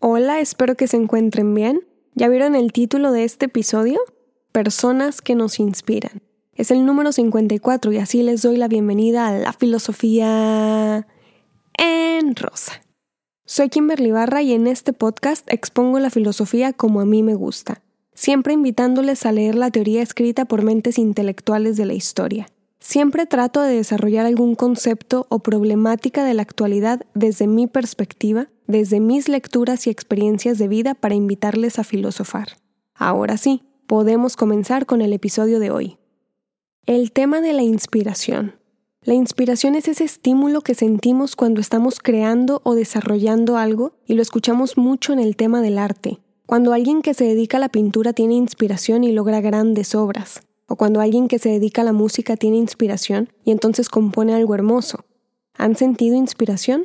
[0.00, 1.80] Hola, espero que se encuentren bien.
[2.14, 3.98] ¿Ya vieron el título de este episodio?
[4.52, 6.22] Personas que nos inspiran.
[6.54, 11.08] Es el número 54 y así les doy la bienvenida a la filosofía
[11.76, 12.80] en rosa.
[13.44, 17.82] Soy Kimberly Barra y en este podcast expongo la filosofía como a mí me gusta,
[18.14, 22.46] siempre invitándoles a leer la teoría escrita por mentes intelectuales de la historia.
[22.88, 28.98] Siempre trato de desarrollar algún concepto o problemática de la actualidad desde mi perspectiva desde
[28.98, 32.56] mis lecturas y experiencias de vida para invitarles a filosofar.
[32.94, 35.98] Ahora sí, podemos comenzar con el episodio de hoy.
[36.86, 38.54] El tema de la inspiración.
[39.02, 44.22] La inspiración es ese estímulo que sentimos cuando estamos creando o desarrollando algo y lo
[44.22, 46.20] escuchamos mucho en el tema del arte.
[46.46, 50.40] Cuando alguien que se dedica a la pintura tiene inspiración y logra grandes obras.
[50.68, 54.54] O cuando alguien que se dedica a la música tiene inspiración y entonces compone algo
[54.54, 55.04] hermoso.
[55.54, 56.84] ¿Han sentido inspiración?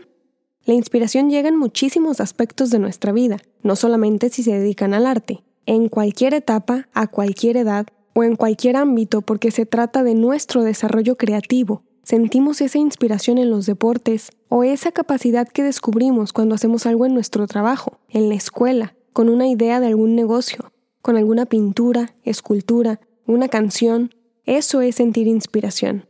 [0.66, 5.06] La inspiración llega en muchísimos aspectos de nuestra vida, no solamente si se dedican al
[5.06, 10.16] arte, en cualquier etapa, a cualquier edad o en cualquier ámbito porque se trata de
[10.16, 11.84] nuestro desarrollo creativo.
[12.04, 17.14] Sentimos esa inspiración en los deportes o esa capacidad que descubrimos cuando hacemos algo en
[17.14, 23.00] nuestro trabajo, en la escuela, con una idea de algún negocio, con alguna pintura, escultura,
[23.26, 24.14] una canción.
[24.46, 26.06] Eso es sentir inspiración.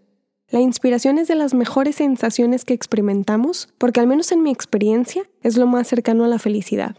[0.50, 5.24] La inspiración es de las mejores sensaciones que experimentamos porque al menos en mi experiencia
[5.42, 6.96] es lo más cercano a la felicidad.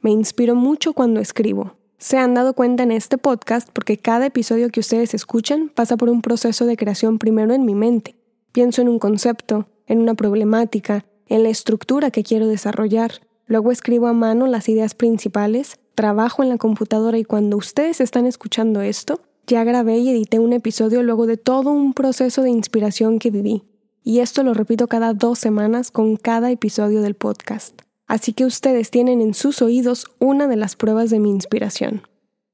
[0.00, 1.76] Me inspiro mucho cuando escribo.
[1.98, 6.08] Se han dado cuenta en este podcast porque cada episodio que ustedes escuchan pasa por
[6.08, 8.16] un proceso de creación primero en mi mente.
[8.50, 13.12] Pienso en un concepto, en una problemática, en la estructura que quiero desarrollar.
[13.46, 18.26] Luego escribo a mano las ideas principales, trabajo en la computadora y cuando ustedes están
[18.26, 23.18] escuchando esto, ya grabé y edité un episodio luego de todo un proceso de inspiración
[23.18, 23.64] que viví,
[24.04, 27.82] y esto lo repito cada dos semanas con cada episodio del podcast.
[28.06, 32.02] Así que ustedes tienen en sus oídos una de las pruebas de mi inspiración.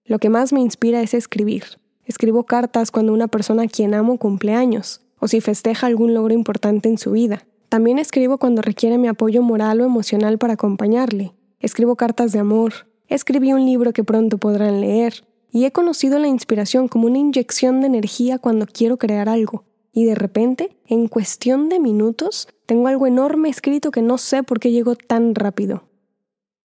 [0.04, 1.64] Lo que más me inspira es escribir.
[2.04, 6.32] Escribo cartas cuando una persona a quien amo cumple años, o si festeja algún logro
[6.32, 7.46] importante en su vida.
[7.68, 11.34] También escribo cuando requiere mi apoyo moral o emocional para acompañarle.
[11.60, 12.72] Escribo cartas de amor.
[13.08, 17.80] Escribí un libro que pronto podrán leer y he conocido la inspiración como una inyección
[17.80, 19.64] de energía cuando quiero crear algo.
[19.92, 24.60] Y de repente, en cuestión de minutos, tengo algo enorme escrito que no sé por
[24.60, 25.84] qué llegó tan rápido.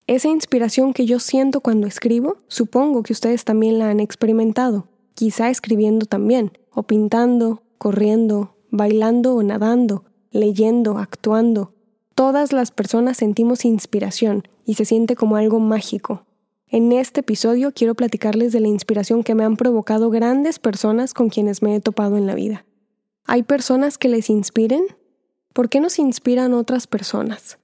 [0.05, 5.49] Esa inspiración que yo siento cuando escribo, supongo que ustedes también la han experimentado, quizá
[5.49, 11.73] escribiendo también, o pintando, corriendo, bailando o nadando, leyendo, actuando.
[12.15, 16.25] Todas las personas sentimos inspiración y se siente como algo mágico.
[16.73, 21.29] En este episodio quiero platicarles de la inspiración que me han provocado grandes personas con
[21.29, 22.65] quienes me he topado en la vida.
[23.25, 24.81] ¿Hay personas que les inspiren?
[25.53, 27.59] ¿Por qué nos inspiran otras personas?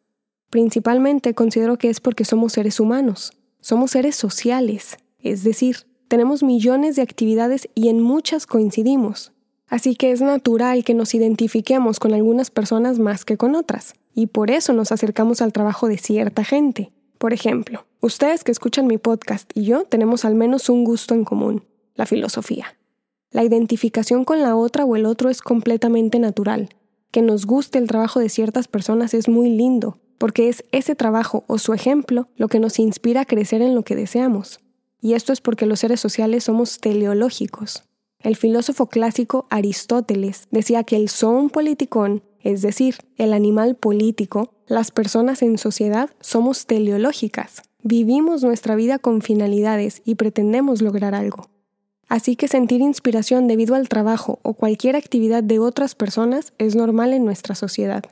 [0.52, 6.96] Principalmente considero que es porque somos seres humanos, somos seres sociales, es decir, tenemos millones
[6.96, 9.32] de actividades y en muchas coincidimos.
[9.70, 14.28] Así que es natural que nos identifiquemos con algunas personas más que con otras, y
[14.28, 16.92] por eso nos acercamos al trabajo de cierta gente.
[17.18, 21.26] Por ejemplo, ustedes que escuchan mi podcast y yo tenemos al menos un gusto en
[21.26, 21.66] común,
[21.96, 22.78] la filosofía.
[23.32, 26.70] La identificación con la otra o el otro es completamente natural.
[27.12, 31.44] Que nos guste el trabajo de ciertas personas es muy lindo, porque es ese trabajo
[31.48, 34.60] o su ejemplo lo que nos inspira a crecer en lo que deseamos.
[35.02, 37.84] Y esto es porque los seres sociales somos teleológicos.
[38.22, 44.92] El filósofo clásico Aristóteles decía que el son politicón, es decir, el animal político, las
[44.92, 47.64] personas en sociedad somos teleológicas.
[47.82, 51.50] Vivimos nuestra vida con finalidades y pretendemos lograr algo.
[52.10, 57.14] Así que sentir inspiración debido al trabajo o cualquier actividad de otras personas es normal
[57.14, 58.04] en nuestra sociedad.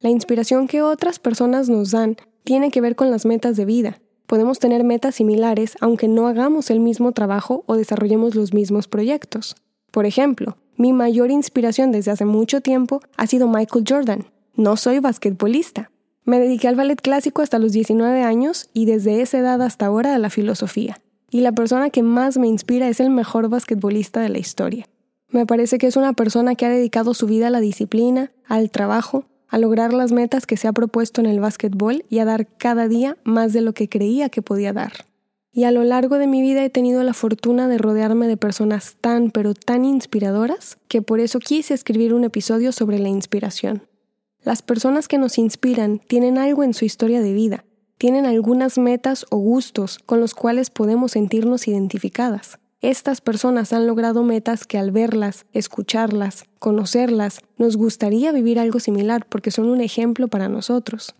[0.00, 4.00] La inspiración que otras personas nos dan tiene que ver con las metas de vida.
[4.26, 9.56] Podemos tener metas similares aunque no hagamos el mismo trabajo o desarrollemos los mismos proyectos.
[9.90, 14.24] Por ejemplo, mi mayor inspiración desde hace mucho tiempo ha sido Michael Jordan.
[14.56, 15.90] No soy basquetbolista,
[16.24, 20.14] me dediqué al ballet clásico hasta los 19 años y desde esa edad hasta ahora
[20.14, 21.00] a la filosofía.
[21.30, 24.86] Y la persona que más me inspira es el mejor basquetbolista de la historia.
[25.30, 28.70] Me parece que es una persona que ha dedicado su vida a la disciplina, al
[28.70, 32.46] trabajo, a lograr las metas que se ha propuesto en el básquetbol y a dar
[32.46, 34.92] cada día más de lo que creía que podía dar.
[35.52, 38.96] Y a lo largo de mi vida he tenido la fortuna de rodearme de personas
[39.00, 43.82] tan pero tan inspiradoras que por eso quise escribir un episodio sobre la inspiración.
[44.42, 47.64] Las personas que nos inspiran tienen algo en su historia de vida,
[47.98, 52.58] tienen algunas metas o gustos con los cuales podemos sentirnos identificadas.
[52.80, 59.26] Estas personas han logrado metas que al verlas, escucharlas, conocerlas, nos gustaría vivir algo similar
[59.28, 61.14] porque son un ejemplo para nosotros.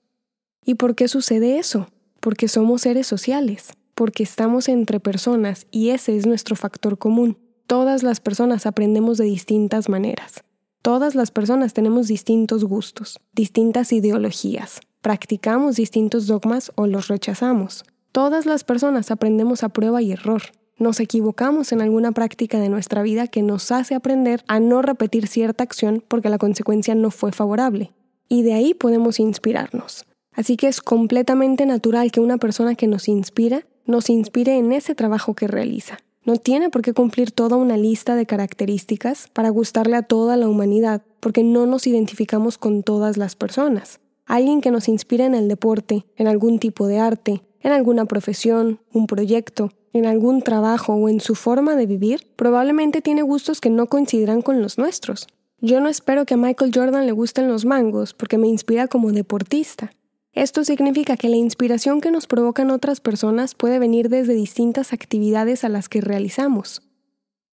[0.64, 1.86] ¿Y por qué sucede eso?
[2.22, 7.36] porque somos seres sociales, porque estamos entre personas y ese es nuestro factor común.
[7.66, 10.44] Todas las personas aprendemos de distintas maneras.
[10.82, 17.84] Todas las personas tenemos distintos gustos, distintas ideologías, practicamos distintos dogmas o los rechazamos.
[18.10, 20.42] Todas las personas aprendemos a prueba y error.
[20.78, 25.28] Nos equivocamos en alguna práctica de nuestra vida que nos hace aprender a no repetir
[25.28, 27.92] cierta acción porque la consecuencia no fue favorable.
[28.28, 30.04] Y de ahí podemos inspirarnos.
[30.32, 34.96] Así que es completamente natural que una persona que nos inspira nos inspire en ese
[34.96, 35.98] trabajo que realiza.
[36.24, 40.48] No tiene por qué cumplir toda una lista de características para gustarle a toda la
[40.48, 43.98] humanidad, porque no nos identificamos con todas las personas.
[44.26, 48.80] Alguien que nos inspire en el deporte, en algún tipo de arte, en alguna profesión,
[48.92, 53.70] un proyecto, en algún trabajo o en su forma de vivir, probablemente tiene gustos que
[53.70, 55.26] no coincidirán con los nuestros.
[55.60, 59.12] Yo no espero que a Michael Jordan le gusten los mangos porque me inspira como
[59.12, 59.92] deportista.
[60.32, 65.62] Esto significa que la inspiración que nos provocan otras personas puede venir desde distintas actividades
[65.62, 66.82] a las que realizamos.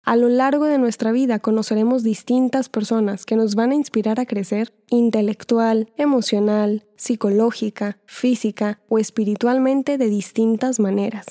[0.03, 4.25] A lo largo de nuestra vida conoceremos distintas personas que nos van a inspirar a
[4.25, 11.25] crecer intelectual, emocional, psicológica, física o espiritualmente de distintas maneras.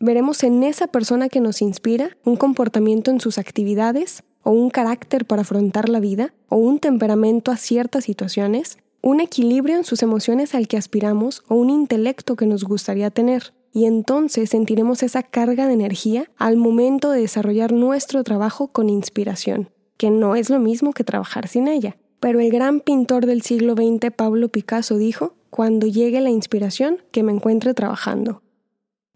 [0.00, 5.26] Veremos en esa persona que nos inspira un comportamiento en sus actividades o un carácter
[5.26, 10.54] para afrontar la vida o un temperamento a ciertas situaciones, un equilibrio en sus emociones
[10.54, 15.66] al que aspiramos o un intelecto que nos gustaría tener y entonces sentiremos esa carga
[15.66, 20.92] de energía al momento de desarrollar nuestro trabajo con inspiración, que no es lo mismo
[20.92, 21.96] que trabajar sin ella.
[22.20, 27.22] Pero el gran pintor del siglo XX, Pablo Picasso, dijo, cuando llegue la inspiración, que
[27.22, 28.42] me encuentre trabajando.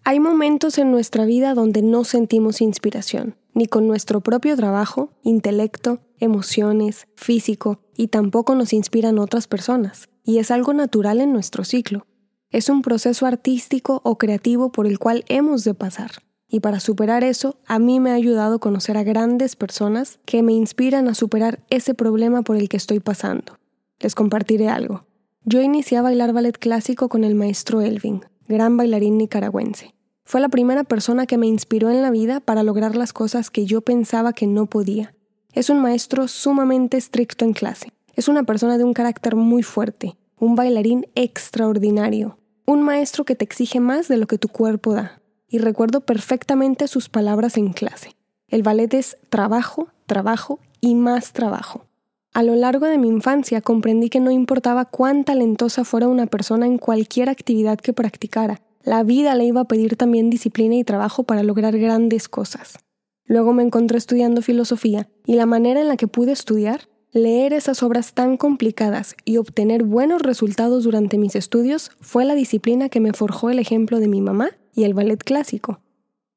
[0.05, 6.01] Hay momentos en nuestra vida donde no sentimos inspiración, ni con nuestro propio trabajo, intelecto,
[6.19, 12.07] emociones, físico, y tampoco nos inspiran otras personas, y es algo natural en nuestro ciclo.
[12.51, 16.11] Es un proceso artístico o creativo por el cual hemos de pasar.
[16.49, 20.53] Y para superar eso, a mí me ha ayudado conocer a grandes personas que me
[20.53, 23.59] inspiran a superar ese problema por el que estoy pasando.
[24.01, 25.07] Les compartiré algo.
[25.45, 29.95] Yo inicié a bailar ballet clásico con el maestro Elvin, gran bailarín nicaragüense.
[30.33, 33.67] Fue la primera persona que me inspiró en la vida para lograr las cosas que
[33.67, 35.15] yo pensaba que no podía.
[35.53, 37.93] Es un maestro sumamente estricto en clase.
[38.15, 43.45] Es una persona de un carácter muy fuerte, un bailarín extraordinario, un maestro que te
[43.45, 45.21] exige más de lo que tu cuerpo da.
[45.49, 48.17] Y recuerdo perfectamente sus palabras en clase.
[48.49, 51.85] El ballet es trabajo, trabajo y más trabajo.
[52.33, 56.65] A lo largo de mi infancia comprendí que no importaba cuán talentosa fuera una persona
[56.65, 61.23] en cualquier actividad que practicara, la vida le iba a pedir también disciplina y trabajo
[61.23, 62.79] para lograr grandes cosas.
[63.25, 67.83] Luego me encontré estudiando filosofía y la manera en la que pude estudiar Leer esas
[67.83, 73.13] obras tan complicadas y obtener buenos resultados durante mis estudios fue la disciplina que me
[73.13, 75.81] forjó el ejemplo de mi mamá y el ballet clásico.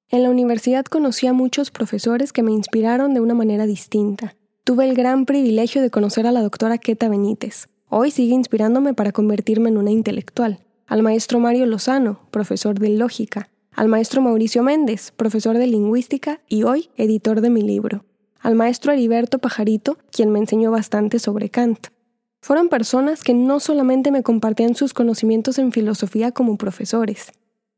[0.09, 4.36] En la universidad conocí a muchos profesores que me inspiraron de una manera distinta.
[4.65, 7.69] Tuve el gran privilegio de conocer a la doctora Queta Benítez.
[7.88, 10.59] Hoy sigue inspirándome para convertirme en una intelectual.
[10.87, 13.49] Al maestro Mario Lozano, profesor de lógica.
[13.71, 18.05] Al maestro Mauricio Méndez, profesor de lingüística y hoy editor de mi libro
[18.45, 21.87] al maestro Heriberto Pajarito, quien me enseñó bastante sobre Kant.
[22.41, 27.31] Fueron personas que no solamente me compartían sus conocimientos en filosofía como profesores,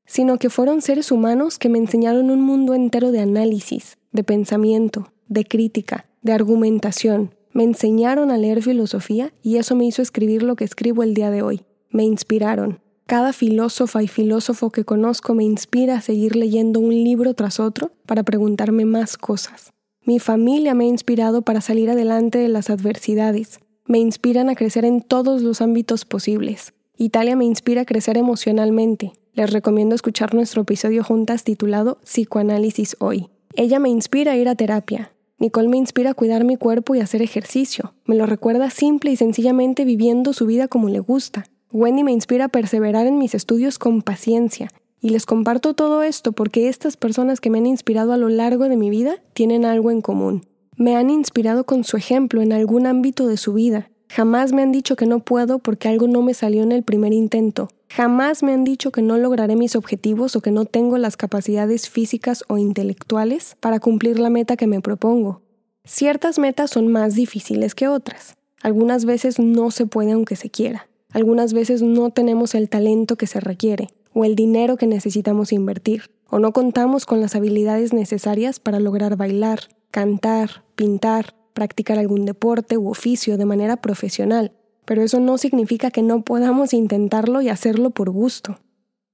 [0.05, 5.13] sino que fueron seres humanos que me enseñaron un mundo entero de análisis, de pensamiento,
[5.29, 7.33] de crítica, de argumentación.
[7.53, 11.31] Me enseñaron a leer filosofía y eso me hizo escribir lo que escribo el día
[11.31, 11.61] de hoy.
[11.91, 12.81] Me inspiraron.
[13.07, 17.91] Cada filósofa y filósofo que conozco me inspira a seguir leyendo un libro tras otro
[18.05, 19.71] para preguntarme más cosas.
[20.03, 23.61] Mi familia me ha inspirado para salir adelante de las adversidades.
[23.85, 26.73] Me inspiran a crecer en todos los ámbitos posibles.
[26.97, 29.13] Italia me inspira a crecer emocionalmente.
[29.31, 33.29] Les recomiendo escuchar nuestro episodio juntas titulado Psicoanálisis hoy.
[33.55, 35.13] Ella me inspira a ir a terapia.
[35.39, 37.93] Nicole me inspira a cuidar mi cuerpo y hacer ejercicio.
[38.03, 41.45] Me lo recuerda simple y sencillamente viviendo su vida como le gusta.
[41.71, 44.69] Wendy me inspira a perseverar en mis estudios con paciencia
[45.01, 48.69] y les comparto todo esto porque estas personas que me han inspirado a lo largo
[48.69, 50.45] de mi vida tienen algo en común.
[50.77, 53.89] Me han inspirado con su ejemplo en algún ámbito de su vida.
[54.09, 57.11] Jamás me han dicho que no puedo porque algo no me salió en el primer
[57.11, 57.67] intento.
[57.89, 61.89] Jamás me han dicho que no lograré mis objetivos o que no tengo las capacidades
[61.89, 65.41] físicas o intelectuales para cumplir la meta que me propongo.
[65.83, 68.35] Ciertas metas son más difíciles que otras.
[68.61, 70.87] Algunas veces no se puede aunque se quiera.
[71.11, 76.09] Algunas veces no tenemos el talento que se requiere o el dinero que necesitamos invertir,
[76.29, 79.59] o no contamos con las habilidades necesarias para lograr bailar,
[79.91, 84.53] cantar, pintar, practicar algún deporte u oficio de manera profesional,
[84.85, 88.59] pero eso no significa que no podamos intentarlo y hacerlo por gusto.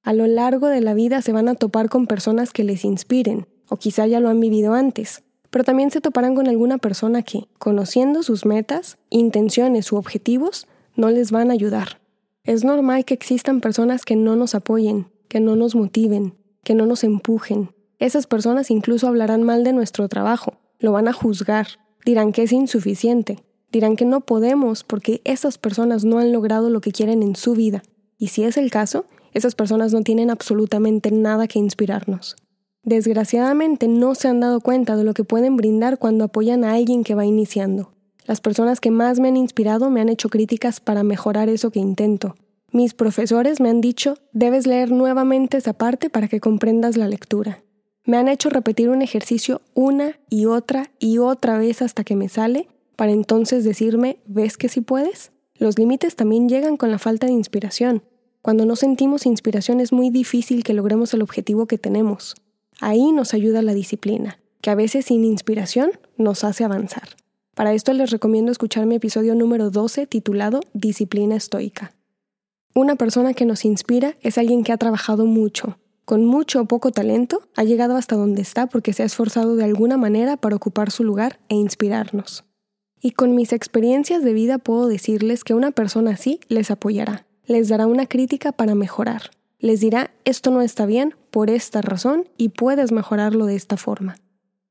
[0.04, 3.48] A lo largo de la vida se van a topar con personas que les inspiren,
[3.70, 7.48] o quizá ya lo han vivido antes, pero también se toparán con alguna persona que,
[7.60, 12.00] conociendo sus metas, intenciones u objetivos, no les van a ayudar.
[12.44, 16.86] Es normal que existan personas que no nos apoyen, que no nos motiven, que no
[16.86, 17.72] nos empujen.
[18.00, 21.68] Esas personas incluso hablarán mal de nuestro trabajo, lo van a juzgar,
[22.06, 26.82] dirán que es insuficiente, dirán que no podemos porque esas personas no han logrado lo
[26.82, 27.82] que quieren en su vida.
[28.18, 32.36] Y si es el caso, esas personas no tienen absolutamente nada que inspirarnos.
[32.84, 37.06] Desgraciadamente no se han dado cuenta de lo que pueden brindar cuando apoyan a alguien
[37.06, 37.93] que va iniciando.
[38.26, 41.80] Las personas que más me han inspirado me han hecho críticas para mejorar eso que
[41.80, 42.36] intento.
[42.72, 47.64] Mis profesores me han dicho, debes leer nuevamente esa parte para que comprendas la lectura.
[48.06, 52.30] Me han hecho repetir un ejercicio una y otra y otra vez hasta que me
[52.30, 55.32] sale, para entonces decirme, ¿ves que sí puedes?
[55.56, 58.04] Los límites también llegan con la falta de inspiración.
[58.42, 62.36] Cuando no sentimos inspiración es muy difícil que logremos el objetivo que tenemos.
[62.82, 67.10] Ahí nos ayuda la disciplina, que a veces sin inspiración nos hace avanzar.
[67.56, 71.94] Para esto les recomiendo escuchar mi episodio número 12 titulado Disciplina estoica.
[72.74, 76.92] Una persona que nos inspira es alguien que ha trabajado mucho, con mucho o poco
[76.92, 80.90] talento, ha llegado hasta donde está porque se ha esforzado de alguna manera para ocupar
[80.90, 82.44] su lugar e inspirarnos.
[83.00, 87.70] Y con mis experiencias de vida puedo decirles que una persona así les apoyará, les
[87.70, 89.30] dará una crítica para mejorar,
[89.60, 94.16] les dirá esto no está bien por esta razón y puedes mejorarlo de esta forma.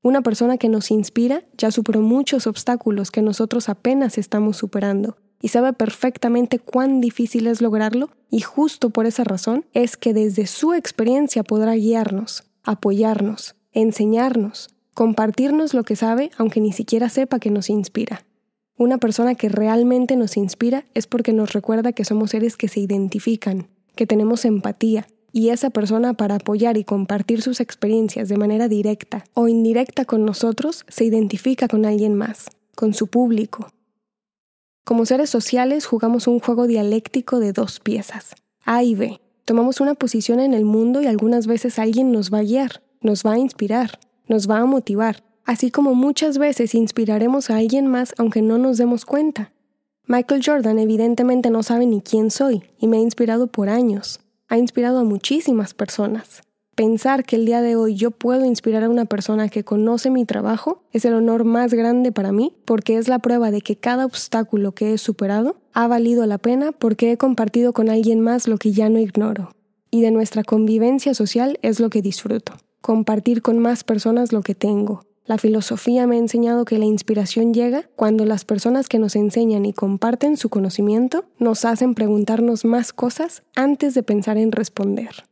[0.03, 5.49] Una persona que nos inspira ya superó muchos obstáculos que nosotros apenas estamos superando y
[5.49, 10.75] sabe perfectamente cuán difícil es lograrlo y justo por esa razón es que desde su
[10.75, 17.71] experiencia podrá guiarnos, apoyarnos, enseñarnos, compartirnos lo que sabe aunque ni siquiera sepa que nos
[17.71, 18.25] inspira.
[18.77, 22.81] Una persona que realmente nos inspira es porque nos recuerda que somos seres que se
[22.81, 28.69] identifican, que tenemos empatía, y esa persona para apoyar y compartir sus experiencias de manera
[28.69, 33.69] directa o indirecta con nosotros se identifica con alguien más, con su público.
[34.85, 38.35] Como seres sociales jugamos un juego dialéctico de dos piezas,
[38.65, 39.21] A y B.
[39.45, 43.25] Tomamos una posición en el mundo y algunas veces alguien nos va a guiar, nos
[43.25, 43.99] va a inspirar,
[44.29, 48.79] nos va a motivar, así como muchas veces inspiraremos a alguien más aunque no nos
[48.79, 49.53] demos cuenta.
[50.07, 54.21] Michael Jordan evidentemente no sabe ni quién soy y me ha inspirado por años.
[54.53, 56.43] Ha inspirado a muchísimas personas.
[56.75, 60.27] Pensar que el día de hoy yo puedo inspirar a una persona que conoce mi
[60.27, 64.05] trabajo es el honor más grande para mí porque es la prueba de que cada
[64.05, 68.59] obstáculo que he superado ha valido la pena porque he compartido con alguien más lo
[68.59, 69.53] que ya no ignoro.
[69.91, 72.53] Y de nuestra convivencia social es lo que disfruto.
[72.83, 77.55] Compartir con más personas lo que tengo, la filosofía me ha enseñado que la inspiración
[77.55, 82.93] llega cuando las personas que nos enseñan y comparten su conocimiento nos hacen preguntarnos más
[82.93, 85.25] cosas antes de pensar en responder.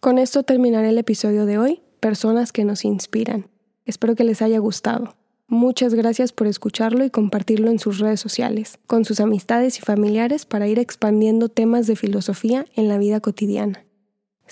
[0.00, 3.46] Con esto terminaré el episodio de hoy, Personas que nos inspiran.
[3.84, 5.14] Espero que les haya gustado.
[5.46, 10.44] Muchas gracias por escucharlo y compartirlo en sus redes sociales, con sus amistades y familiares
[10.44, 13.84] para ir expandiendo temas de filosofía en la vida cotidiana.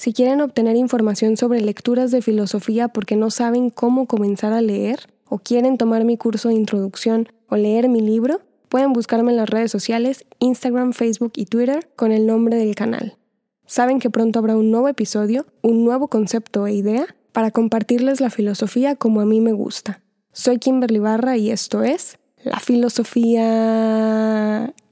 [0.00, 5.00] Si quieren obtener información sobre lecturas de filosofía porque no saben cómo comenzar a leer,
[5.28, 8.40] o quieren tomar mi curso de introducción o leer mi libro,
[8.70, 13.18] pueden buscarme en las redes sociales, Instagram, Facebook y Twitter con el nombre del canal.
[13.66, 18.30] Saben que pronto habrá un nuevo episodio, un nuevo concepto e idea para compartirles la
[18.30, 20.00] filosofía como a mí me gusta.
[20.32, 23.12] Soy Kimberly Barra y esto es La Filosofía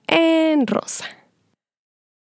[0.07, 1.07] en Rosa.